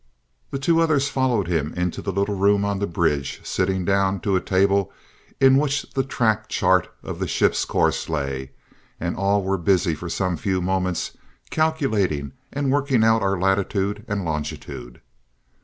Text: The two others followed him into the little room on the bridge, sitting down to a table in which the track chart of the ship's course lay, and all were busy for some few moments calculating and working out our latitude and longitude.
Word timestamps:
The 0.49 0.57
two 0.57 0.79
others 0.81 1.09
followed 1.09 1.47
him 1.47 1.75
into 1.77 2.01
the 2.01 2.11
little 2.11 2.33
room 2.33 2.65
on 2.65 2.79
the 2.79 2.87
bridge, 2.87 3.39
sitting 3.43 3.85
down 3.85 4.19
to 4.21 4.35
a 4.35 4.41
table 4.41 4.91
in 5.39 5.57
which 5.57 5.83
the 5.93 6.01
track 6.01 6.49
chart 6.49 6.91
of 7.03 7.19
the 7.19 7.27
ship's 7.27 7.65
course 7.65 8.09
lay, 8.09 8.49
and 8.99 9.15
all 9.15 9.43
were 9.43 9.59
busy 9.59 9.93
for 9.93 10.09
some 10.09 10.37
few 10.37 10.59
moments 10.59 11.15
calculating 11.51 12.31
and 12.51 12.71
working 12.71 13.03
out 13.03 13.21
our 13.21 13.39
latitude 13.39 14.03
and 14.07 14.25
longitude. 14.25 15.01